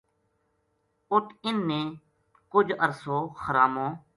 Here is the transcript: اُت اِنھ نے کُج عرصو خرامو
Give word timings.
اُت 1.11 1.25
اِنھ 1.43 1.63
نے 1.69 1.81
کُج 2.51 2.67
عرصو 2.83 3.17
خرامو 3.41 3.87